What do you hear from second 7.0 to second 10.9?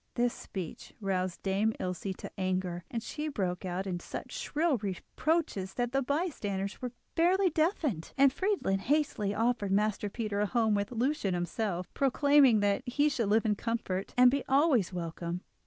fairly deafened, and Friedlin hastily offered Master Peter a home